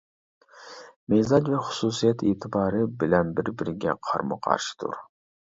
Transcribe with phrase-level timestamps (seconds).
[1.13, 4.99] مىزاج ۋە خۇسۇسىيەت ئېتىبارى بىلەن بىر-بىرىگە قارمۇ قارشىدۇر.